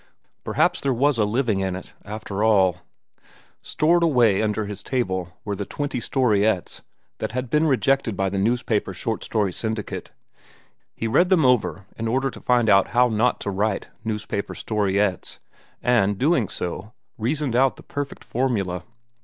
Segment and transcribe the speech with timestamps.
[0.43, 2.77] Perhaps there was a living in it, after all.
[3.61, 6.81] Stored away under his table were the twenty storiettes
[7.19, 10.09] which had been rejected by the newspaper short story syndicate.
[10.95, 15.37] He read them over in order to find out how not to write newspaper storiettes,
[15.83, 16.49] and so doing,
[17.19, 18.81] reasoned out the perfect formula.